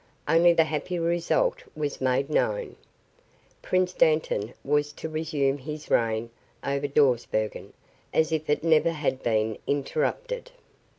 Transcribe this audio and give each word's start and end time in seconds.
Only 0.27 0.51
the 0.51 0.63
happy 0.63 0.97
result 0.97 1.57
was 1.75 2.01
made 2.01 2.27
known. 2.27 2.75
Prince 3.61 3.93
Dantan 3.93 4.55
was 4.65 4.91
to 4.93 5.07
resume 5.07 5.59
his 5.59 5.91
reign 5.91 6.31
over 6.63 6.87
Dawsbergen, 6.87 7.71
as 8.11 8.31
if 8.31 8.49
it 8.49 8.63
never 8.63 8.93
had 8.93 9.21
been 9.21 9.59
interrupted. 9.67 10.49